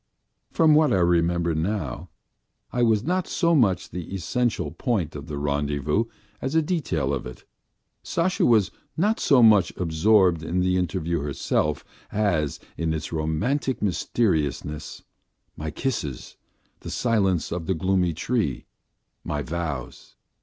[0.49, 2.09] From what I remember now,
[2.73, 6.05] I was not so much the essential point of the rendezvous
[6.41, 7.45] as a detail of it.
[8.01, 15.03] Sasha was not so much absorbed in the interview itself as in its romantic mysteriousness,
[15.55, 16.35] my kisses,
[16.79, 18.63] the silence of the gloomy trees,
[19.23, 20.15] my vows.